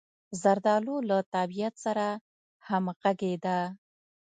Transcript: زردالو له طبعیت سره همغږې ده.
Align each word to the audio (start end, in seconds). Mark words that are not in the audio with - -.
زردالو 0.41 0.95
له 1.09 1.17
طبعیت 1.33 1.73
سره 1.85 2.07
همغږې 2.67 3.33
ده. 3.45 3.59